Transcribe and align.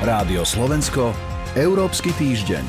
Rádio 0.00 0.48
Slovensko, 0.48 1.12
Európsky 1.52 2.08
týždeň. 2.16 2.64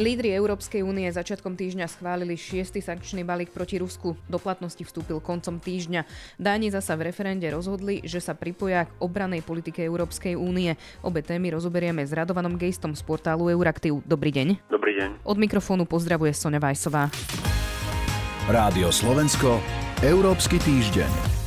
Lídry 0.00 0.32
Európskej 0.32 0.80
únie 0.80 1.04
začiatkom 1.12 1.52
týždňa 1.52 1.84
schválili 1.84 2.32
šiestý 2.32 2.80
sankčný 2.80 3.28
balík 3.28 3.52
proti 3.52 3.76
Rusku. 3.76 4.16
Do 4.24 4.40
platnosti 4.40 4.80
vstúpil 4.80 5.20
koncom 5.20 5.60
týždňa. 5.60 6.08
Dáni 6.40 6.72
zasa 6.72 6.96
v 6.96 7.12
referende 7.12 7.44
rozhodli, 7.52 8.00
že 8.08 8.24
sa 8.24 8.32
pripoja 8.32 8.88
k 8.88 8.92
obranej 9.04 9.44
politike 9.44 9.84
Európskej 9.84 10.32
únie. 10.32 10.80
Obe 11.04 11.20
témy 11.20 11.52
rozoberieme 11.60 12.08
s 12.08 12.16
Radovanom 12.16 12.56
Gejstom 12.56 12.96
z 12.96 13.04
portálu 13.04 13.52
Euraktiv. 13.52 14.00
Dobrý 14.08 14.32
deň. 14.32 14.72
Dobrý 14.72 14.96
deň. 14.96 15.10
Od 15.28 15.36
mikrofónu 15.36 15.84
pozdravuje 15.84 16.32
Sonja 16.32 16.56
Vajsová. 16.56 17.12
Rádio 18.48 18.88
Slovensko, 18.88 19.60
Európsky 20.00 20.56
týždeň. 20.56 21.39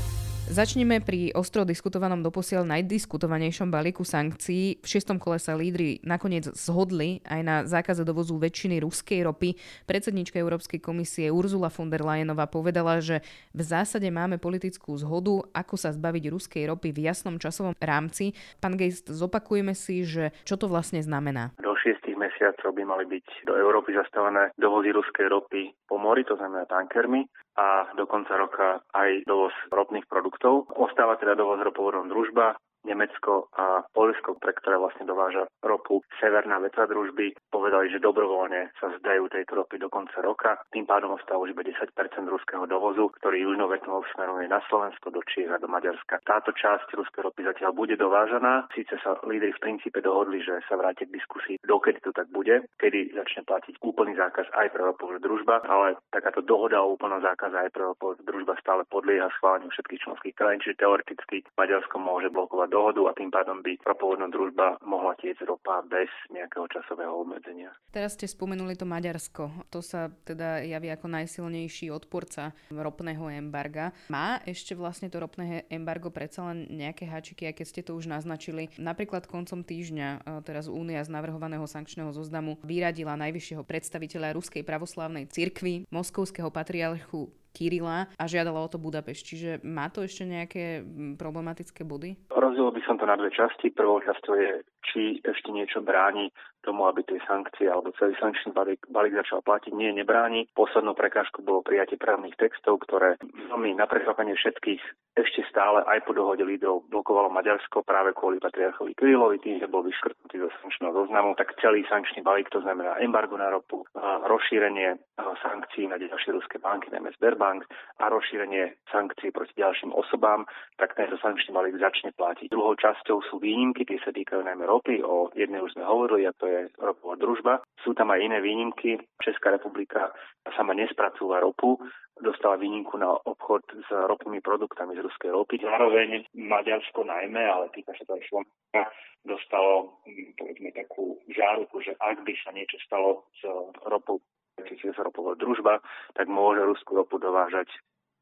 Začneme 0.53 1.01
pri 1.01 1.33
ostro 1.33 1.65
diskutovanom 1.65 2.21
doposiaľ 2.21 2.69
najdiskutovanejšom 2.77 3.73
balíku 3.73 4.05
sankcií. 4.05 4.77
V 4.77 4.85
šiestom 4.85 5.17
kole 5.17 5.41
sa 5.41 5.57
lídry 5.57 5.97
nakoniec 6.05 6.45
zhodli 6.53 7.25
aj 7.25 7.41
na 7.41 7.55
zákaze 7.65 8.05
dovozu 8.05 8.37
väčšiny 8.37 8.77
ruskej 8.85 9.25
ropy. 9.25 9.57
Predsednička 9.89 10.37
Európskej 10.37 10.77
komisie 10.77 11.33
Urzula 11.33 11.73
von 11.73 11.89
der 11.89 12.05
Leyenová 12.05 12.45
povedala, 12.45 13.01
že 13.01 13.25
v 13.49 13.65
zásade 13.65 14.05
máme 14.13 14.37
politickú 14.37 14.93
zhodu, 14.93 15.41
ako 15.57 15.73
sa 15.73 15.89
zbaviť 15.89 16.29
ruskej 16.29 16.69
ropy 16.69 16.93
v 16.93 17.01
jasnom 17.01 17.41
časovom 17.41 17.73
rámci. 17.81 18.37
Pán 18.61 18.77
Geist, 18.77 19.09
zopakujeme 19.09 19.73
si, 19.73 20.05
že 20.05 20.37
čo 20.45 20.53
to 20.53 20.69
vlastne 20.69 21.01
znamená. 21.01 21.49
Do 21.65 21.73
šiestich 21.81 22.13
mesiacov 22.13 22.77
by 22.77 22.85
mali 22.85 23.09
byť 23.09 23.49
do 23.49 23.57
Európy 23.57 23.97
zastavené 23.97 24.53
dovozy 24.61 24.93
ruskej 24.93 25.33
ropy 25.33 25.73
po 25.89 25.97
mori, 25.97 26.21
to 26.29 26.37
znamená 26.37 26.69
tankermi 26.69 27.25
a 27.53 27.93
do 27.93 28.09
konca 28.09 28.33
roka 28.37 28.81
aj 28.93 29.25
dovoz 29.29 29.53
ropných 29.69 30.09
produktov. 30.09 30.69
Ostáva 30.73 31.17
teda 31.21 31.37
dovoz 31.37 31.61
ropovodom 31.61 32.09
družba, 32.09 32.57
Nemecko 32.83 33.47
a 33.55 33.87
Polsko, 33.95 34.35
pre 34.37 34.51
ktoré 34.53 34.75
vlastne 34.75 35.07
dováža 35.07 35.47
ropu 35.63 36.03
Severná 36.19 36.59
veta 36.59 36.83
družby, 36.83 37.35
povedali, 37.47 37.89
že 37.89 38.03
dobrovoľne 38.03 38.75
sa 38.79 38.91
zdajú 38.99 39.31
tejto 39.31 39.63
ropy 39.63 39.79
do 39.79 39.87
konca 39.87 40.19
roka. 40.19 40.59
Tým 40.71 40.83
pádom 40.83 41.15
ostáva 41.15 41.43
už 41.43 41.55
iba 41.55 41.63
10% 41.63 41.95
ruského 42.27 42.67
dovozu, 42.67 43.07
ktorý 43.19 43.47
južnou 43.47 43.71
vetou 43.71 44.03
smeruje 44.11 44.51
na 44.51 44.59
Slovensko, 44.67 45.09
do 45.15 45.23
Čiech 45.23 45.51
a 45.51 45.61
do 45.61 45.71
Maďarska. 45.71 46.19
Táto 46.27 46.51
časť 46.51 46.91
ruskej 46.95 47.23
ropy 47.23 47.47
zatiaľ 47.47 47.71
bude 47.71 47.95
dovážaná. 47.95 48.67
Síce 48.75 48.99
sa 48.99 49.15
lídry 49.23 49.55
v 49.55 49.63
princípe 49.63 50.03
dohodli, 50.03 50.43
že 50.43 50.59
sa 50.67 50.75
vrátia 50.75 51.07
k 51.07 51.15
diskusii, 51.15 51.61
dokedy 51.63 52.03
to 52.03 52.11
tak 52.11 52.27
bude, 52.35 52.67
kedy 52.81 53.15
začne 53.15 53.47
platiť 53.47 53.79
úplný 53.79 54.17
zákaz 54.19 54.51
aj 54.57 54.67
pre 54.75 54.83
ropovú 54.83 55.15
družba, 55.23 55.63
ale 55.69 55.95
takáto 56.11 56.43
dohoda 56.43 56.83
o 56.83 56.97
úplnom 56.97 57.23
zákaze 57.23 57.55
aj 57.55 57.71
pre 57.71 57.87
ropovú 57.87 58.19
družba 58.25 58.59
stále 58.59 58.83
podlieha 58.89 59.29
schváleniu 59.37 59.71
všetkých 59.71 60.03
členských 60.03 60.35
krajín, 60.35 60.59
čiže 60.59 60.81
teoreticky 60.81 61.45
Maďarsko 61.55 61.95
môže 62.01 62.27
blokovať 62.33 62.72
dohodu 62.73 63.05
a 63.05 63.13
tým 63.13 63.29
pádom 63.29 63.61
by 63.61 63.77
ropovodná 63.85 64.25
družba 64.33 64.81
mohla 64.81 65.13
tieť 65.21 65.45
ropa 65.45 65.85
bez 65.85 66.09
nejakého 66.33 66.65
časového 66.73 67.13
obmedzenia. 67.13 67.69
Teraz 67.93 68.17
ste 68.17 68.25
spomenuli 68.25 68.73
to 68.73 68.89
Maďarsko. 68.89 69.69
To 69.69 69.85
sa 69.85 70.09
teda 70.25 70.65
javí 70.65 70.89
ako 70.89 71.05
najsilnejší 71.05 71.93
odporca 71.93 72.57
ropného 72.73 73.29
embarga. 73.29 73.93
Má 74.09 74.41
ešte 74.49 74.73
vlastne 74.73 75.13
to 75.13 75.21
ropné 75.21 75.69
embargo 75.69 76.09
predsa 76.09 76.49
len 76.49 76.65
nejaké 76.73 77.05
háčiky, 77.05 77.45
keď 77.53 77.65
ste 77.69 77.85
to 77.85 77.93
už 77.93 78.09
naznačili. 78.09 78.73
Napríklad 78.81 79.29
koncom 79.29 79.61
týždňa 79.61 80.41
teraz 80.41 80.65
Únia 80.65 81.05
z 81.05 81.13
navrhovaného 81.13 81.69
sankčného 81.69 82.09
zoznamu 82.09 82.57
vyradila 82.65 83.13
najvyššieho 83.19 83.61
predstaviteľa 83.61 84.33
Ruskej 84.33 84.65
pravoslavnej 84.65 85.29
cirkvi, 85.29 85.85
moskovského 85.93 86.49
patriarchu 86.49 87.29
Kirila 87.53 88.09
a 88.17 88.23
žiadala 88.25 88.65
o 88.65 88.67
to 88.67 88.81
Budapešť. 88.81 89.23
Čiže 89.23 89.49
má 89.61 89.87
to 89.93 90.01
ešte 90.01 90.25
nejaké 90.25 90.81
problematické 91.15 91.85
body? 91.85 92.17
Rozdiel 92.33 92.73
by 92.73 92.81
som 92.83 92.97
to 92.97 93.05
na 93.05 93.13
dve 93.13 93.29
časti. 93.29 93.69
Prvou 93.69 94.01
časťou 94.01 94.33
je, 94.33 94.51
či 94.89 95.01
ešte 95.21 95.53
niečo 95.53 95.85
bráni 95.85 96.33
tomu, 96.63 96.87
aby 96.87 97.03
tie 97.03 97.19
sankcie 97.27 97.67
alebo 97.67 97.91
celý 97.99 98.15
sankčný 98.17 98.55
balík, 98.55 98.79
balík 98.87 99.19
začal 99.19 99.43
platiť. 99.43 99.75
Nie, 99.75 99.91
nebráni. 99.91 100.47
Poslednou 100.55 100.95
prekážkou 100.95 101.43
bolo 101.43 101.61
prijatie 101.61 101.99
právnych 101.99 102.39
textov, 102.39 102.79
ktoré 102.87 103.19
veľmi 103.51 103.75
na 103.75 103.85
prekvapenie 103.85 104.33
všetkých 104.39 104.81
ešte 105.13 105.45
stále 105.45 105.85
aj 105.85 106.09
po 106.09 106.17
dohode 106.17 106.41
lídrov 106.41 106.89
blokovalo 106.89 107.29
Maďarsko 107.29 107.85
práve 107.85 108.17
kvôli 108.17 108.41
patriarchovi 108.41 108.97
Kirilovi, 108.97 109.37
tým, 109.45 109.61
že 109.61 109.69
bol 109.69 109.85
vyškrtnutý 109.85 110.41
zo 110.41 110.49
sankčného 110.57 110.89
zoznamu, 110.89 111.37
tak 111.37 111.53
celý 111.61 111.85
sankčný 111.85 112.25
balík, 112.25 112.49
to 112.49 112.65
znamená 112.65 112.97
embargo 112.97 113.37
na 113.37 113.53
ropu, 113.53 113.85
rozšírenie 114.25 114.97
sankcií 115.45 115.85
na 115.85 116.01
ďalšie 116.01 116.33
ruské 116.33 116.57
banky, 116.57 116.89
najmä 116.89 117.13
Sberbank 117.13 117.61
a 118.01 118.09
rozšírenie 118.09 118.73
sankcií 118.89 119.29
proti 119.29 119.53
ďalším 119.53 119.93
osobám, 119.93 120.49
tak 120.81 120.97
tento 120.97 121.21
sankčný 121.21 121.53
balík 121.53 121.77
začne 121.77 122.09
platiť. 122.17 122.49
Druhou 122.49 122.73
časťou 122.73 123.21
sú 123.29 123.37
výnimky, 123.37 123.85
tie 123.85 124.01
sa 124.01 124.09
týkajú 124.09 124.41
najmä 124.41 124.65
ropy, 124.65 125.05
o 125.05 125.29
jednej 125.37 125.61
už 125.61 125.77
sme 125.77 125.85
hovorili, 125.85 126.25
a 126.25 126.33
to 126.33 126.49
je 126.49 126.52
ropová 126.79 127.15
družba. 127.19 127.53
Sú 127.83 127.93
tam 127.93 128.11
aj 128.13 128.19
iné 128.23 128.37
výnimky. 128.39 128.99
Česká 129.21 129.51
republika 129.53 130.13
sama 130.55 130.73
nespracúva 130.73 131.39
ropu, 131.39 131.79
dostala 132.21 132.59
výnimku 132.59 132.97
na 132.97 133.09
obchod 133.25 133.63
s 133.73 133.89
ropnými 133.89 134.39
produktami 134.43 134.93
z 134.93 135.01
ruskej 135.01 135.33
ropy. 135.33 135.59
Zároveň 135.63 136.29
Maďarsko 136.37 137.03
najmä, 137.03 137.41
ale 137.41 137.73
týka 137.73 137.95
sa 137.97 138.03
to 138.05 138.19
aj 138.19 138.23
Slovenska, 138.29 138.81
dostalo 139.25 139.97
povedzme 140.37 140.69
takú 140.75 141.17
žáruku, 141.31 141.81
že 141.81 141.97
ak 141.97 142.21
by 142.21 142.33
sa 142.43 142.51
niečo 142.53 142.77
stalo 142.85 143.25
s 143.39 143.41
ropou, 143.87 144.21
či 144.61 144.77
s 144.77 144.99
ropová 145.01 145.33
družba, 145.33 145.81
tak 146.13 146.29
môže 146.29 146.61
ruskú 146.61 146.93
ropu 146.93 147.17
dovážať 147.17 147.71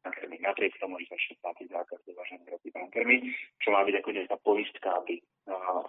tankermi. 0.02 0.40
Napriek 0.42 0.74
tomu, 0.82 0.98
že 0.98 1.12
začne 1.14 1.38
platiť 1.44 1.66
zákaz 1.70 1.98
dovážania 2.08 2.50
ropy 2.50 2.68
tankermi, 2.74 3.16
čo 3.62 3.70
má 3.70 3.86
byť 3.86 3.94
ako 4.02 4.08
nejaká 4.10 4.36
poistka, 4.42 4.88
aby, 4.98 5.14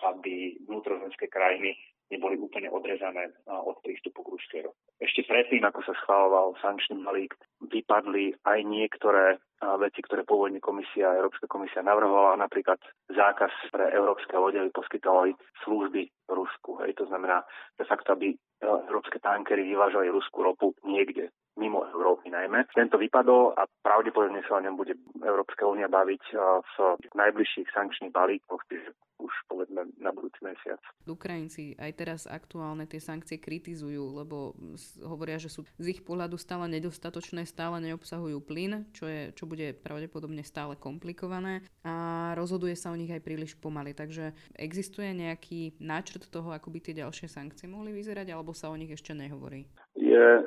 aby 0.05 0.33
vnútrozemské 0.69 1.25
krajiny 1.31 1.73
neboli 2.11 2.35
úplne 2.39 2.67
odrezané 2.71 3.31
od 3.47 3.79
prístupu 3.85 4.23
k 4.23 4.31
ruskej 4.35 4.61
rope. 4.67 4.79
Ešte 4.99 5.23
predtým, 5.27 5.63
ako 5.67 5.83
sa 5.83 5.93
schváloval 6.03 6.55
sankčný 6.63 6.99
balík, 7.03 7.35
vypadli 7.63 8.35
aj 8.43 8.59
niektoré 8.63 9.37
veci, 9.79 10.03
ktoré 10.03 10.27
pôvodne 10.27 10.59
komisia, 10.59 11.15
Európska 11.15 11.47
komisia 11.47 11.79
navrhovala, 11.79 12.39
napríklad 12.39 12.79
zákaz 13.07 13.51
pre 13.71 13.91
európske 13.95 14.35
lode, 14.35 14.59
aby 14.59 14.71
poskytovali 14.75 15.31
služby 15.63 16.07
Rusku. 16.27 16.79
Hej. 16.83 16.99
To 16.99 17.07
znamená, 17.07 17.43
de 17.79 17.85
facto, 17.87 18.15
aby 18.15 18.35
európske 18.63 19.19
tankery 19.19 19.63
vyvážali 19.67 20.11
ruskú 20.11 20.43
ropu 20.43 20.71
niekde 20.87 21.31
mimo 21.57 21.85
Európy 21.93 22.33
najmä. 22.33 22.65
Tento 22.73 22.97
vypadol 22.97 23.53
a 23.53 23.69
pravdepodobne 23.85 24.41
sa 24.49 24.57
o 24.57 24.63
ňom 24.63 24.75
bude 24.77 24.97
Európska 25.21 25.69
únia 25.69 25.85
baviť 25.85 26.23
v 26.63 26.75
najbližších 27.13 27.69
sankčných 27.73 28.13
balíkoch, 28.13 28.61
čiže 28.69 28.91
už 29.23 29.31
povedzme 29.47 29.87
na 30.03 30.11
budúci 30.11 30.43
mesiac. 30.43 30.81
Ukrajinci 31.07 31.79
aj 31.79 31.91
teraz 31.95 32.21
aktuálne 32.27 32.83
tie 32.83 32.99
sankcie 32.99 33.39
kritizujú, 33.39 34.19
lebo 34.19 34.51
hovoria, 34.99 35.39
že 35.39 35.47
sú 35.47 35.63
z 35.79 35.95
ich 35.95 36.01
pohľadu 36.03 36.35
stále 36.35 36.67
nedostatočné, 36.67 37.47
stále 37.47 37.79
neobsahujú 37.79 38.43
plyn, 38.43 38.83
čo, 38.91 39.07
je, 39.07 39.31
čo 39.31 39.47
bude 39.47 39.79
pravdepodobne 39.79 40.43
stále 40.43 40.75
komplikované 40.75 41.63
a 41.87 42.35
rozhoduje 42.35 42.75
sa 42.75 42.91
o 42.91 42.99
nich 42.99 43.13
aj 43.13 43.23
príliš 43.23 43.55
pomaly. 43.55 43.95
Takže 43.95 44.35
existuje 44.59 45.15
nejaký 45.15 45.79
náčrt 45.79 46.27
toho, 46.27 46.51
ako 46.51 46.67
by 46.73 46.79
tie 46.83 46.99
ďalšie 46.99 47.31
sankcie 47.31 47.71
mohli 47.71 47.95
vyzerať, 47.95 48.27
alebo 48.33 48.51
sa 48.51 48.67
o 48.67 48.75
nich 48.75 48.91
ešte 48.91 49.15
nehovorí? 49.15 49.71
Je 49.95 50.43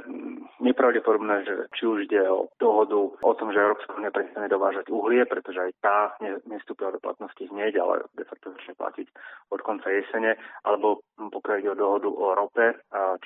nepravdepodobné, 0.86 1.42
že 1.42 1.54
či 1.74 1.82
už 1.82 2.06
ide 2.06 2.22
o 2.30 2.46
dohodu 2.62 2.94
o 3.18 3.32
tom, 3.34 3.50
že 3.50 3.58
Európska 3.58 3.98
únia 3.98 4.14
prestane 4.14 4.46
dovážať 4.46 4.86
uhlie, 4.86 5.26
pretože 5.26 5.58
aj 5.58 5.72
tá 5.82 5.98
nestúpila 6.46 6.94
do 6.94 7.02
platnosti 7.02 7.42
hneď, 7.42 7.82
ale 7.82 8.06
de 8.14 8.22
facto 8.22 8.54
začne 8.54 8.78
platiť 8.78 9.06
od 9.50 9.60
konca 9.66 9.90
jesene, 9.90 10.38
alebo 10.62 11.02
pokiaľ 11.18 11.56
ide 11.58 11.70
o 11.74 11.80
dohodu 11.80 12.06
o 12.06 12.26
rope, 12.38 12.66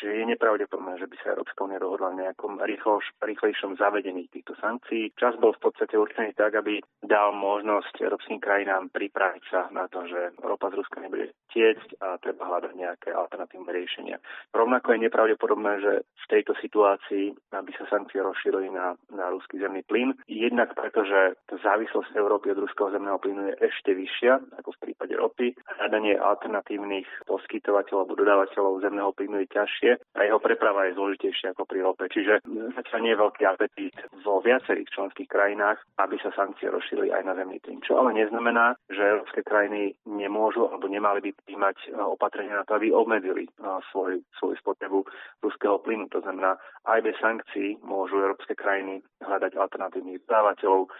čiže 0.00 0.24
je 0.24 0.32
nepravdepodobné, 0.32 1.04
že 1.04 1.08
by 1.12 1.16
sa 1.20 1.36
Európska 1.36 1.60
únia 1.68 1.84
dohodla 1.84 2.08
v 2.16 2.20
nejakom 2.24 2.52
rýchloš, 2.64 3.04
rýchlejšom 3.20 3.76
zavedení 3.76 4.24
týchto 4.32 4.56
sankcií. 4.56 5.12
Čas 5.20 5.36
bol 5.36 5.52
v 5.52 5.68
podstate 5.68 6.00
určený 6.00 6.32
tak, 6.32 6.56
aby 6.56 6.80
dal 7.04 7.36
možnosť 7.36 8.00
európskym 8.00 8.40
krajinám 8.40 8.88
pripraviť 8.88 9.44
sa 9.52 9.68
na 9.68 9.84
to, 9.92 10.08
že 10.08 10.32
ropa 10.40 10.72
z 10.72 10.80
Ruska 10.80 11.04
nebude 11.04 11.36
tiecť 11.52 12.00
a 12.00 12.16
treba 12.24 12.48
hľadať 12.48 12.72
nejaké 12.72 13.12
alternatívne 13.12 13.68
riešenia. 13.68 14.16
Rovnako 14.56 14.96
je 14.96 15.04
nepravdepodobné, 15.10 15.72
že 15.84 15.92
v 16.06 16.26
tejto 16.30 16.54
situácii 16.62 17.34
aby 17.52 17.70
sa 17.74 17.84
sankcie 17.90 18.22
rozšírili 18.22 18.70
na, 18.70 18.94
na 19.10 19.30
ruský 19.30 19.58
zemný 19.58 19.82
plyn. 19.86 20.14
Jednak 20.30 20.74
preto, 20.78 21.02
že 21.02 21.34
závislosť 21.50 22.14
Európy 22.14 22.54
od 22.54 22.62
ruského 22.66 22.90
zemného 22.94 23.18
plynu 23.18 23.50
je 23.50 23.54
ešte 23.66 23.94
vyššia 23.94 24.60
ako 24.62 24.70
v 24.76 24.82
prípade 24.90 25.14
ropy. 25.16 25.54
Hľadanie 25.80 26.18
alternatívnych 26.18 27.08
poskytovateľov 27.26 28.06
alebo 28.06 28.18
dodávateľov 28.20 28.82
zemného 28.84 29.10
plynu 29.16 29.42
je 29.44 29.48
ťažšie 29.50 29.90
a 30.16 30.20
jeho 30.26 30.38
preprava 30.38 30.86
je 30.86 30.96
zložitejšia 30.96 31.52
ako 31.52 31.64
pri 31.66 31.80
rope. 31.82 32.04
Čiže 32.06 32.44
zatiaľ 32.76 32.98
nie 33.02 33.12
je 33.14 33.22
veľký 33.22 33.42
apetít 33.46 33.96
vo 34.22 34.38
viacerých 34.44 34.88
členských 34.94 35.28
krajinách, 35.28 35.78
aby 35.98 36.16
sa 36.22 36.30
sankcie 36.36 36.70
rozšírili 36.70 37.10
aj 37.10 37.22
na 37.26 37.34
zemný 37.34 37.58
plyn. 37.60 37.82
Čo 37.82 37.98
ale 37.98 38.14
neznamená, 38.14 38.78
že 38.86 39.02
európske 39.02 39.42
krajiny 39.42 39.96
nemôžu 40.06 40.70
alebo 40.70 40.86
nemali 40.86 41.24
by 41.24 41.30
príjmať 41.44 41.98
opatrenia 41.98 42.60
na 42.60 42.64
to, 42.64 42.78
aby 42.78 42.94
obmedzili 42.94 43.48
svoj, 43.90 44.20
svoju 44.38 44.54
spotrebu 44.60 45.02
ruského 45.42 45.80
plynu. 45.82 46.06
To 46.14 46.20
znamená, 46.20 46.56
aj 46.86 47.00
bez 47.04 47.16
sankcií 47.20 47.39
môžu 47.84 48.20
európske 48.20 48.56
krajiny 48.56 49.04
hľadať 49.20 49.56
alternatívnych 49.56 50.24
dodávateľov, 50.26 50.90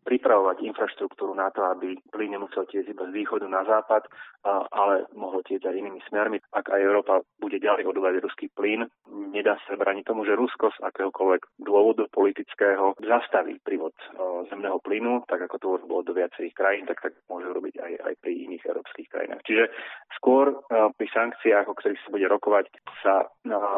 pripravovať 0.00 0.64
infraštruktúru 0.64 1.36
na 1.36 1.52
to, 1.52 1.60
aby 1.60 1.92
plyn 2.08 2.32
nemusel 2.32 2.64
tieť 2.64 2.88
iba 2.88 3.04
z 3.04 3.20
východu 3.20 3.44
na 3.44 3.68
západ, 3.68 4.08
ale 4.72 5.04
mohlo 5.12 5.44
tieť 5.44 5.68
aj 5.68 5.76
inými 5.76 6.00
smermi. 6.08 6.40
Ak 6.56 6.72
aj 6.72 6.80
Európa 6.80 7.20
bude 7.36 7.60
ďalej 7.60 7.84
odovať 7.84 8.24
ruský 8.24 8.48
plyn, 8.48 8.88
nedá 9.28 9.60
sa 9.68 9.76
braniť 9.76 10.08
tomu, 10.08 10.24
že 10.24 10.40
Rusko 10.40 10.72
z 10.72 10.80
akéhokoľvek 10.88 11.60
dôvodu 11.60 12.08
politického 12.16 12.96
zastaví 13.04 13.60
prívod 13.60 13.92
zemného 14.48 14.80
plynu, 14.80 15.28
tak 15.28 15.44
ako 15.44 15.56
to 15.60 15.68
bolo 15.84 16.00
do 16.00 16.16
viacerých 16.16 16.56
krajín, 16.56 16.88
tak 16.88 17.04
tak 17.04 17.12
môže 17.28 17.52
robiť 17.52 17.76
aj, 17.84 17.92
aj 18.00 18.14
pri 18.24 18.32
iných 18.48 18.64
európskych 18.72 19.08
krajinách. 19.12 19.44
Čiže 19.44 19.68
skôr 20.16 20.52
pri 20.70 21.08
sankciách, 21.12 21.70
o 21.70 21.74
ktorých 21.76 22.00
sa 22.02 22.10
bude 22.10 22.26
rokovať, 22.26 22.64
sa 23.00 23.30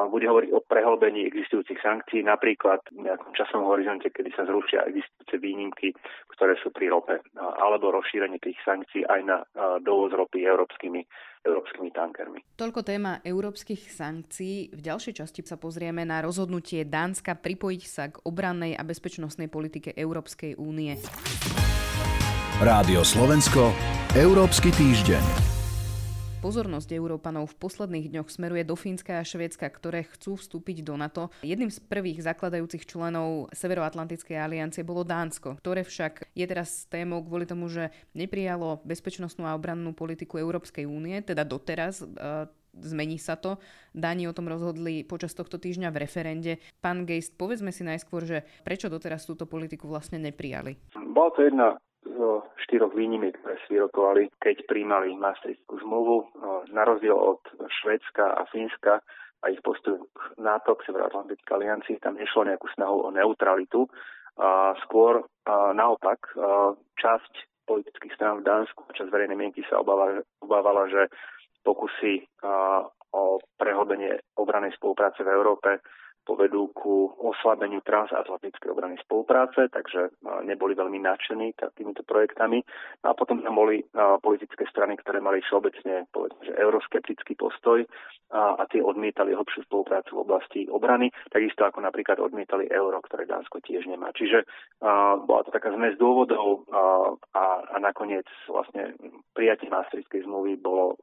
bude 0.08 0.26
hovoriť 0.26 0.50
o 0.56 0.64
prehlbení 0.64 1.28
existujúcich 1.28 1.78
sankcií, 1.82 2.24
napríklad 2.24 2.80
v 2.92 3.06
nejakom 3.06 3.32
časovom 3.36 3.70
horizonte, 3.72 4.08
kedy 4.08 4.32
sa 4.34 4.48
zrušia 4.48 4.88
existujúce 4.88 5.36
výnimky 5.38 5.92
ktoré 6.42 6.58
sú 6.58 6.74
pri 6.74 6.90
rope, 6.90 7.22
alebo 7.38 7.94
rozšírenie 7.94 8.42
tých 8.42 8.58
sankcií 8.66 9.06
aj 9.06 9.20
na 9.22 9.36
dovoz 9.84 10.10
ropy 10.10 10.42
európskymi, 10.42 11.04
európskymi 11.44 11.94
tankermi. 11.94 12.40
Toľko 12.58 12.80
téma 12.82 13.22
európskych 13.22 13.86
sankcií. 13.86 14.74
V 14.74 14.80
ďalšej 14.80 15.22
časti 15.22 15.40
sa 15.46 15.60
pozrieme 15.60 16.02
na 16.02 16.24
rozhodnutie 16.24 16.88
Dánska 16.88 17.38
pripojiť 17.38 17.82
sa 17.86 18.10
k 18.10 18.18
obrannej 18.26 18.74
a 18.74 18.82
bezpečnostnej 18.82 19.46
politike 19.46 19.94
Európskej 19.94 20.56
únie. 20.58 20.98
Rádio 22.58 23.06
Slovensko, 23.06 23.74
Európsky 24.18 24.74
týždeň. 24.74 25.51
Pozornosť 26.42 26.98
Európanov 26.98 27.54
v 27.54 27.58
posledných 27.62 28.10
dňoch 28.10 28.26
smeruje 28.26 28.66
do 28.66 28.74
Fínska 28.74 29.22
a 29.22 29.22
Švédska, 29.22 29.62
ktoré 29.70 30.02
chcú 30.10 30.34
vstúpiť 30.34 30.82
do 30.82 30.98
NATO. 30.98 31.30
Jedným 31.46 31.70
z 31.70 31.78
prvých 31.78 32.18
zakladajúcich 32.26 32.82
členov 32.82 33.46
Severoatlantickej 33.54 34.42
aliancie 34.42 34.82
bolo 34.82 35.06
Dánsko, 35.06 35.54
ktoré 35.62 35.86
však 35.86 36.34
je 36.34 36.42
teraz 36.42 36.90
témou 36.90 37.22
kvôli 37.22 37.46
tomu, 37.46 37.70
že 37.70 37.94
neprijalo 38.18 38.82
bezpečnostnú 38.82 39.46
a 39.46 39.54
obrannú 39.54 39.94
politiku 39.94 40.42
Európskej 40.42 40.82
únie, 40.82 41.22
teda 41.22 41.46
doteraz. 41.46 42.02
E, 42.02 42.10
zmení 42.74 43.22
sa 43.22 43.38
to. 43.38 43.62
Dáni 43.94 44.26
o 44.26 44.34
tom 44.34 44.50
rozhodli 44.50 45.06
počas 45.06 45.38
tohto 45.38 45.62
týždňa 45.62 45.94
v 45.94 46.00
referende. 46.02 46.52
Pán 46.82 47.06
Geist, 47.06 47.38
povedzme 47.38 47.70
si 47.70 47.86
najskôr, 47.86 48.26
že 48.26 48.42
prečo 48.66 48.90
doteraz 48.90 49.30
túto 49.30 49.46
politiku 49.46 49.86
vlastne 49.86 50.18
neprijali? 50.18 50.74
Bola 51.14 51.30
to 51.38 51.46
jedna 51.46 51.78
zo 52.14 52.46
štyroch 52.60 52.92
výnimiek, 52.92 53.36
ktoré 53.40 53.56
si 53.64 53.76
vyrokovali, 53.76 54.28
keď 54.38 54.68
príjmali 54.68 55.16
Maastrichtskú 55.16 55.80
zmluvu. 55.82 56.16
No, 56.38 56.62
na 56.70 56.82
rozdiel 56.84 57.16
od 57.16 57.40
Švedska 57.82 58.38
a 58.38 58.46
Fínska 58.52 59.00
a 59.42 59.44
ich 59.50 59.58
postup 59.64 60.06
k 60.14 60.38
NATO, 60.38 60.78
k 60.78 60.86
Severoatlantickej 60.86 61.52
aliancii, 61.52 61.98
tam 61.98 62.14
nešlo 62.20 62.46
nejakú 62.46 62.70
snahu 62.76 63.08
o 63.08 63.10
neutralitu. 63.10 63.90
A 64.40 64.72
skôr 64.86 65.28
a 65.44 65.76
naopak 65.76 66.24
a 66.38 66.72
časť 66.96 67.66
politických 67.68 68.14
strán 68.16 68.40
v 68.40 68.46
Dánsku 68.46 68.86
a 68.86 68.96
časť 68.96 69.10
verejnej 69.10 69.36
mienky 69.36 69.60
sa 69.68 69.82
obávala, 69.82 70.24
obávala 70.40 70.88
že 70.88 71.10
pokusy 71.66 72.26
o 73.12 73.38
prehlbenie 73.60 74.18
obranej 74.40 74.72
spolupráce 74.78 75.20
v 75.20 75.32
Európe 75.36 75.84
povedú 76.22 76.70
ku 76.74 77.10
oslabeniu 77.18 77.82
transatlantickej 77.82 78.70
obrany 78.70 78.94
spolupráce, 79.02 79.66
takže 79.70 80.14
neboli 80.46 80.78
veľmi 80.78 81.02
nadšení 81.02 81.54
týmito 81.74 82.06
projektami. 82.06 82.62
No 83.02 83.06
a 83.10 83.14
potom 83.18 83.42
tam 83.42 83.58
boli 83.58 83.82
politické 84.22 84.64
strany, 84.70 84.94
ktoré 84.98 85.18
mali 85.18 85.42
všeobecne 85.42 86.06
povedzme, 86.14 86.42
že 86.46 86.58
euroskeptický 86.58 87.34
postoj 87.34 87.82
a, 88.32 88.56
a 88.56 88.62
tie 88.70 88.80
odmietali 88.80 89.36
hlbšiu 89.36 89.68
spoluprácu 89.68 90.16
v 90.16 90.22
oblasti 90.24 90.60
obrany, 90.70 91.12
takisto 91.28 91.68
ako 91.68 91.84
napríklad 91.84 92.16
odmietali 92.16 92.64
euro, 92.72 92.96
ktoré 93.04 93.28
Dánsko 93.28 93.60
tiež 93.60 93.84
nemá. 93.90 94.08
Čiže 94.16 94.48
a, 94.80 95.20
bola 95.20 95.44
to 95.44 95.52
taká 95.52 95.74
zmes 95.74 96.00
dôvodov 96.00 96.64
a, 96.72 97.12
a, 97.36 97.44
a 97.72 97.76
nakoniec 97.82 98.24
vlastne 98.48 98.96
prijatie 99.36 99.68
Maastrichtskej 99.68 100.24
zmluvy 100.24 100.56
bolo 100.56 100.96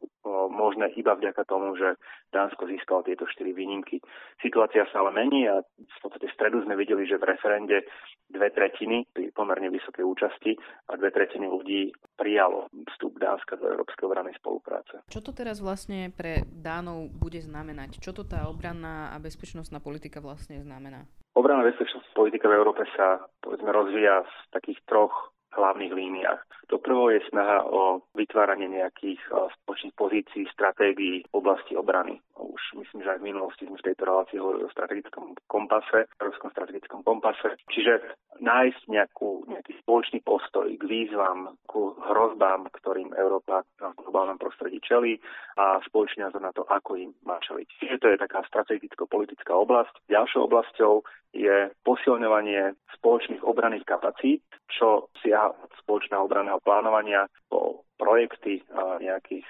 možné 0.49 0.93
iba 0.97 1.13
vďaka 1.17 1.45
tomu, 1.45 1.73
že 1.77 1.97
Dánsko 2.29 2.69
získalo 2.69 3.01
tieto 3.01 3.25
štyri 3.25 3.53
výnimky. 3.53 3.97
Situácia 4.41 4.85
sa 4.93 5.01
ale 5.09 5.25
mení 5.25 5.49
a 5.49 5.65
v 5.65 5.97
podstate 6.05 6.29
v 6.29 6.35
stredu 6.37 6.61
sme 6.61 6.77
videli, 6.77 7.09
že 7.09 7.17
v 7.17 7.33
referende 7.33 7.81
dve 8.29 8.53
tretiny 8.53 9.09
pri 9.09 9.33
pomerne 9.33 9.73
vysokej 9.73 10.05
účasti 10.05 10.53
a 10.85 10.93
dve 10.93 11.09
tretiny 11.09 11.49
ľudí 11.49 11.89
prijalo 12.13 12.69
vstup 12.93 13.17
Dánska 13.17 13.57
do 13.57 13.65
Európskej 13.73 14.05
obranej 14.05 14.37
spolupráce. 14.37 15.01
Čo 15.09 15.25
to 15.25 15.33
teraz 15.33 15.57
vlastne 15.57 16.13
pre 16.13 16.45
Dánov 16.45 17.09
bude 17.09 17.41
znamenať? 17.41 17.97
Čo 17.97 18.13
to 18.13 18.23
tá 18.29 18.45
obranná 18.45 19.09
a 19.09 19.17
bezpečnostná 19.17 19.81
politika 19.81 20.21
vlastne 20.21 20.61
znamená? 20.61 21.09
Obranná 21.33 21.65
bezpečnostná 21.65 22.13
politika 22.13 22.45
v 22.45 22.61
Európe 22.61 22.85
sa 22.93 23.25
povedzme 23.41 23.73
rozvíja 23.73 24.21
v 24.21 24.33
takých 24.53 24.77
troch 24.85 25.33
hlavných 25.57 25.89
líniách. 25.89 26.41
To 26.69 26.77
prvo 26.77 27.09
je 27.09 27.17
snaha 27.33 27.65
o 27.65 28.05
vytváranie 28.13 28.69
nejakých 28.69 29.17
spoločných 29.29 29.95
pozícií, 29.97 30.45
stratégií 30.53 31.25
v 31.25 31.33
oblasti 31.33 31.73
obrany. 31.73 32.21
Už 32.37 32.61
myslím, 32.77 33.01
že 33.01 33.17
aj 33.17 33.19
v 33.19 33.27
minulosti 33.33 33.65
sme 33.65 33.81
v 33.81 33.87
tejto 33.89 34.05
relácii 34.05 34.37
hovorili 34.37 34.69
o 34.69 34.75
strategickom 34.77 35.33
kompase, 35.49 36.05
európskom 36.21 36.53
strategickom 36.53 37.01
kompase. 37.01 37.57
Čiže 37.73 37.93
nájsť 38.39 38.81
nejakú, 38.87 39.45
nejaký 39.47 39.75
spoločný 39.83 40.19
postoj 40.23 40.67
k 40.71 40.83
výzvam, 40.83 41.59
ku 41.67 41.95
hrozbám, 41.99 42.71
ktorým 42.71 43.11
Európa 43.15 43.63
v 43.79 43.99
globálnom 43.99 44.39
prostredí 44.39 44.79
čelí 44.83 45.19
a 45.59 45.79
spoločný 45.83 46.23
názor 46.23 46.41
na 46.43 46.55
to, 46.55 46.63
ako 46.67 46.95
im 46.99 47.11
má 47.27 47.37
čeliť. 47.43 47.67
Čiže 47.79 47.99
to 47.99 48.07
je 48.11 48.17
taká 48.17 48.43
strategicko-politická 48.47 49.51
oblasť. 49.51 49.93
Ďalšou 50.07 50.47
oblasťou 50.47 50.93
je 51.35 51.69
posilňovanie 51.85 52.73
spoločných 52.97 53.43
obranných 53.45 53.85
kapacít, 53.85 54.41
čo 54.71 55.11
siaha 55.21 55.53
od 55.53 55.71
spoločného 55.83 56.25
obranného 56.25 56.59
plánovania 56.63 57.29
po 57.51 57.85
projekty 57.99 58.63
nejakých 59.03 59.43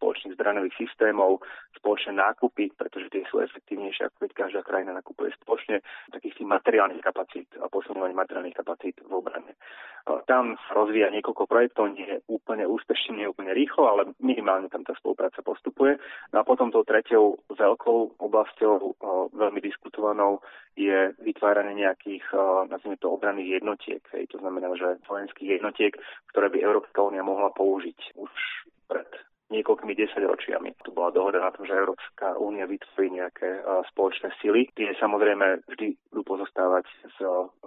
spoločných 0.00 0.34
zbraňových 0.40 0.72
systémov, 0.80 1.44
spoločné 1.76 2.16
nákupy, 2.16 2.72
pretože 2.74 3.12
tie 3.12 3.28
sú 3.28 3.44
efektívnejšie, 3.44 4.08
ako 4.08 4.16
keď 4.24 4.30
každá 4.32 4.60
krajina 4.64 4.96
nakupuje 4.96 5.28
spoločne, 5.44 5.84
takých 6.08 6.40
tých 6.40 6.48
materiálnych 6.48 7.04
kapacít 7.04 7.48
a 7.60 7.68
posilňovanie 7.68 8.16
materiálnych 8.16 8.56
kapacít 8.56 8.96
v 9.04 9.12
obrane. 9.12 9.52
Tam 10.24 10.56
rozvíja 10.72 11.12
niekoľko 11.12 11.44
projektov, 11.44 11.92
nie 11.92 12.08
je 12.08 12.24
úplne 12.32 12.64
úspešne, 12.64 13.20
nie 13.20 13.28
je 13.28 13.32
úplne 13.36 13.52
rýchlo, 13.52 13.84
ale 13.84 14.02
minimálne 14.16 14.72
tam 14.72 14.80
tá 14.80 14.96
spolupráca 14.96 15.44
postupuje. 15.44 16.00
No 16.32 16.40
a 16.40 16.48
potom 16.48 16.72
tou 16.72 16.88
tretiou 16.88 17.36
veľkou 17.52 18.16
oblasťou, 18.16 18.96
veľmi 19.36 19.60
diskutovanou, 19.60 20.40
je 20.72 21.12
vytváranie 21.20 21.84
nejakých, 21.84 22.24
nazvime 22.72 22.96
to, 22.96 23.12
obranných 23.12 23.60
jednotiek. 23.60 24.00
Hej. 24.16 24.32
To 24.32 24.40
znamená, 24.40 24.72
že 24.72 24.96
vojenských 25.04 25.60
jednotiek, 25.60 25.92
ktoré 26.32 26.48
by 26.48 26.64
Európska 26.64 27.04
únia 27.04 27.20
mohla 27.20 27.52
použiť 27.52 27.89
už 28.14 28.30
pred 28.86 29.29
niekoľkými 29.50 29.94
desaťročiami. 29.98 30.86
Tu 30.86 30.90
bola 30.94 31.10
dohoda 31.10 31.42
na 31.42 31.50
tom, 31.50 31.66
že 31.66 31.74
Európska 31.74 32.38
únia 32.38 32.70
vytvorí 32.70 33.10
nejaké 33.18 33.62
spoločné 33.92 34.30
sily. 34.38 34.70
Tie 34.78 34.94
samozrejme 34.96 35.66
vždy 35.66 35.98
budú 36.14 36.38
pozostávať 36.38 36.86
z, 37.18 37.18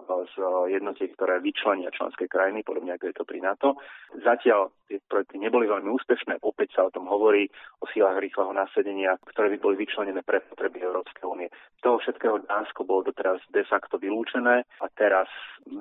z 0.03 0.33
jednotiek, 0.71 1.11
ktoré 1.13 1.43
vyčlenia 1.43 1.91
členské 1.91 2.31
krajiny, 2.31 2.63
podobne 2.63 2.95
ako 2.95 3.05
je 3.11 3.15
to 3.15 3.25
pri 3.27 3.39
NATO. 3.43 3.75
Zatiaľ 4.23 4.71
tie 4.87 5.03
projekty 5.09 5.39
neboli 5.39 5.67
veľmi 5.67 5.89
úspešné. 5.91 6.39
Opäť 6.43 6.79
sa 6.79 6.87
o 6.87 6.93
tom 6.93 7.09
hovorí, 7.11 7.51
o 7.83 7.85
sílach 7.91 8.15
rýchleho 8.19 8.55
nasedenia, 8.55 9.19
ktoré 9.35 9.51
by 9.55 9.57
boli 9.59 9.75
vyčlenené 9.83 10.23
pre 10.23 10.39
potreby 10.39 10.79
Európskej 10.83 11.25
únie. 11.27 11.47
Z 11.79 11.81
toho 11.83 11.99
všetkého 11.99 12.47
Dánsko 12.47 12.87
bolo 12.87 13.11
doteraz 13.11 13.43
de 13.51 13.63
facto 13.67 13.99
vylúčené 13.99 14.63
a 14.79 14.87
teraz 14.95 15.27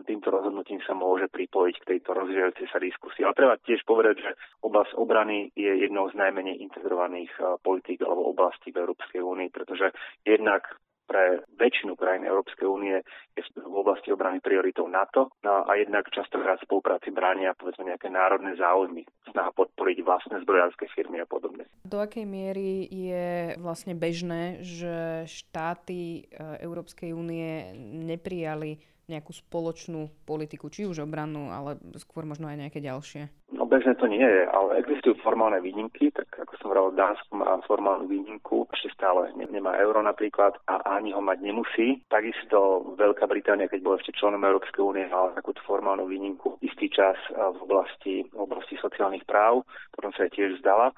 týmto 0.07 0.35
rozhodnutím 0.35 0.83
sa 0.83 0.95
môže 0.97 1.31
pripojiť 1.31 1.75
k 1.83 1.89
tejto 1.95 2.11
rozvíjajúcej 2.15 2.67
sa 2.71 2.79
diskusii. 2.83 3.23
Ale 3.23 3.39
treba 3.39 3.55
tiež 3.63 3.83
povedať, 3.87 4.17
že 4.19 4.31
oblasť 4.65 4.99
obrany 4.99 5.51
je 5.55 5.87
jednou 5.93 6.09
z 6.09 6.17
najmenej 6.17 6.57
integrovaných 6.65 7.29
eh, 7.37 7.45
politík 7.61 8.01
alebo 8.01 8.33
oblastí 8.33 8.73
v 8.73 8.81
Európskej 8.81 9.21
únii, 9.21 9.53
pretože 9.53 9.93
jednak 10.25 10.65
pre 11.05 11.45
väčšinu 11.61 11.93
krajín 11.93 12.25
Európskej 12.25 12.65
únie 12.65 12.97
je 13.37 13.43
v 13.53 13.75
oblasti 13.77 14.09
obrany 14.09 14.41
prioritou 14.41 14.89
NATO 14.89 15.37
no 15.45 15.69
a 15.69 15.77
jednak 15.77 16.09
častokrát 16.09 16.57
spolupráci 16.65 17.13
bránia 17.13 17.53
povedzme 17.53 17.93
nejaké 17.93 18.09
národné 18.09 18.57
záujmy, 18.57 19.05
snaha 19.29 19.53
podporiť 19.53 20.01
vlastné 20.01 20.41
zbrojárske 20.41 20.89
firmy 20.97 21.21
a 21.21 21.29
podobne. 21.29 21.69
Do 21.85 22.01
akej 22.01 22.25
miery 22.25 22.89
je 22.89 23.61
vlastne 23.61 23.93
bežné, 23.93 24.65
že 24.65 25.29
štáty 25.29 26.33
eh, 26.33 26.65
Európskej 26.65 27.13
únie 27.13 27.77
neprijali 28.09 28.81
nejakú 29.13 29.37
spoločnú 29.37 30.09
politiku, 30.25 30.73
či 30.73 30.89
už 30.89 31.05
obrannú, 31.05 31.53
ale 31.53 31.77
skôr 32.01 32.25
možno 32.25 32.49
aj 32.49 32.57
nejaké 32.57 32.81
ďalšie? 32.81 33.53
Bežne 33.73 33.97
to 33.97 34.05
nie 34.05 34.21
je, 34.21 34.45
ale 34.53 34.85
existujú 34.85 35.17
formálne 35.25 35.57
výnimky, 35.65 36.13
tak 36.13 36.29
ako 36.37 36.53
som 36.61 36.69
hovoril, 36.69 36.93
Dánsko 36.93 37.41
má 37.41 37.57
formálnu 37.65 38.05
výnimku, 38.05 38.69
ešte 38.69 38.93
stále 38.93 39.33
nemá 39.33 39.81
euro 39.81 40.05
napríklad 40.05 40.61
a 40.69 41.01
ani 41.01 41.17
ho 41.17 41.25
mať 41.25 41.41
nemusí. 41.41 42.05
Takisto 42.13 42.93
Veľká 43.01 43.25
Británia, 43.25 43.73
keď 43.73 43.81
bola 43.81 43.97
ešte 43.97 44.13
členom 44.13 44.45
Európskej 44.45 44.85
únie, 44.85 45.09
mala 45.09 45.33
takúto 45.33 45.65
formálnu 45.65 46.05
výnimku 46.05 46.61
istý 46.61 46.93
čas 46.93 47.17
v 47.33 47.59
oblasti, 47.65 48.29
v 48.29 48.45
oblasti 48.45 48.77
sociálnych 48.77 49.25
práv, 49.25 49.65
potom 49.89 50.13
sa 50.13 50.29
aj 50.29 50.37
tiež 50.37 50.61
vzdala. 50.61 50.93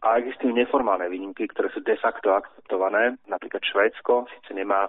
A 0.00 0.22
existujú 0.22 0.54
neformálne 0.54 1.10
výnimky, 1.10 1.50
ktoré 1.50 1.68
sú 1.74 1.82
de 1.82 1.98
facto 1.98 2.30
akceptované. 2.32 3.18
Napríklad 3.26 3.60
Švédsko 3.60 4.30
síce 4.30 4.54
nemá 4.54 4.86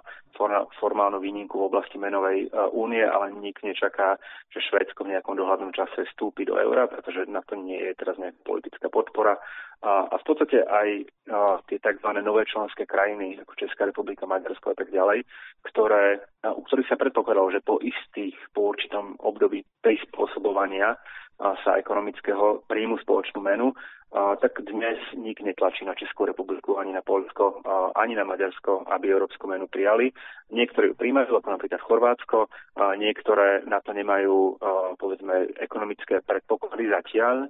formálnu 0.78 1.20
výnimku 1.20 1.58
v 1.58 1.68
oblasti 1.68 2.00
menovej 2.00 2.46
e, 2.46 2.48
únie, 2.72 3.04
ale 3.04 3.34
nik 3.36 3.60
nečaká, 3.60 4.16
že 4.48 4.64
Švédsko 4.64 5.04
v 5.04 5.12
nejakom 5.12 5.36
dohľadnom 5.36 5.74
čase 5.76 6.08
vstúpi 6.08 6.48
do 6.48 6.56
eura, 6.56 6.88
pretože 6.88 7.28
na 7.28 7.44
to 7.44 7.58
nie 7.58 7.76
je 7.76 7.92
teraz 7.98 8.16
nejaká 8.16 8.40
politická 8.46 8.88
podpora. 8.88 9.36
A, 9.82 10.16
v 10.16 10.24
podstate 10.24 10.62
aj 10.64 10.88
a, 11.28 11.58
tie 11.66 11.82
tzv. 11.82 12.08
nové 12.22 12.46
členské 12.48 12.86
krajiny, 12.86 13.36
ako 13.42 13.58
Česká 13.58 13.84
republika, 13.84 14.24
Maďarsko 14.24 14.72
a 14.72 14.76
tak 14.78 14.88
ďalej, 14.94 15.26
ktoré, 15.66 16.22
a, 16.46 16.54
u 16.54 16.62
ktorých 16.62 16.88
sa 16.88 16.96
predpokladalo, 16.96 17.52
že 17.52 17.60
po 17.60 17.82
istých, 17.82 18.38
po 18.54 18.72
určitom 18.72 19.18
období 19.20 19.66
prispôsobovania 19.82 20.96
sa 21.42 21.74
ekonomického 21.74 22.62
príjmu 22.70 23.02
spoločnú 23.02 23.42
menu, 23.42 23.74
tak 24.12 24.60
dnes 24.68 25.00
nik 25.16 25.40
netlačí 25.40 25.88
na 25.88 25.96
Českú 25.96 26.28
republiku, 26.28 26.76
ani 26.76 26.92
na 26.92 27.00
Polsko, 27.00 27.64
ani 27.96 28.12
na 28.12 28.28
Maďarsko, 28.28 28.84
aby 28.92 29.08
európsku 29.08 29.48
menu 29.48 29.64
prijali. 29.72 30.12
Niektorí 30.52 30.92
ju 30.92 31.00
príjmajú, 31.00 31.32
ako 31.32 31.48
napríklad 31.48 31.80
Chorvátsko, 31.80 32.38
niektoré 33.00 33.64
na 33.64 33.80
to 33.80 33.96
nemajú, 33.96 34.60
povedzme, 35.00 35.56
ekonomické 35.56 36.20
predpoklady 36.22 36.92
zatiaľ, 36.92 37.48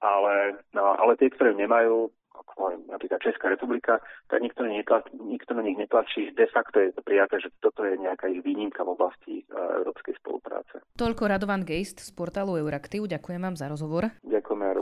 ale, 0.00 0.36
ale 0.72 1.12
tie, 1.20 1.28
ktoré 1.28 1.52
nemajú, 1.52 2.08
poviem, 2.42 2.80
napríklad 2.90 3.20
Česká 3.22 3.52
republika, 3.52 4.02
tak 4.26 4.42
nikto, 4.42 4.66
netlač, 4.66 5.06
nikto 5.14 5.54
na 5.54 5.62
nich 5.62 5.78
netlačí. 5.78 6.32
De 6.34 6.46
facto 6.50 6.80
je 6.80 6.90
to 6.90 7.02
prijaté, 7.04 7.38
že 7.38 7.52
toto 7.60 7.84
je 7.84 7.94
nejaká 8.00 8.26
ich 8.30 8.42
výnimka 8.42 8.82
v 8.82 8.94
oblasti 8.96 9.34
uh, 9.52 9.84
európskej 9.84 10.18
spolupráce. 10.18 10.80
Toľko 10.98 11.22
Radovan 11.30 11.62
Geist 11.62 12.02
z 12.02 12.10
portálu 12.16 12.58
Euraktiv. 12.58 13.06
Ďakujem 13.06 13.40
vám 13.42 13.54
za 13.58 13.70
rozhovor. 13.70 14.10
Ďakujeme 14.24 14.64
aj 14.64 14.74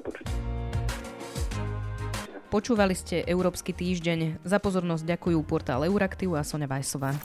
Počúvali 2.52 2.92
ste 2.92 3.24
Európsky 3.24 3.72
týždeň. 3.72 4.44
Za 4.44 4.60
pozornosť 4.60 5.08
ďakujú 5.08 5.40
portál 5.48 5.88
Euraktiv 5.88 6.36
a 6.36 6.44
Sonja 6.44 6.68
Vajsová. 6.68 7.16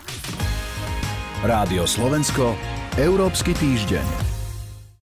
Rádio 1.44 1.84
Slovensko, 1.84 2.56
Európsky 2.96 3.52
týždeň. 3.52 4.37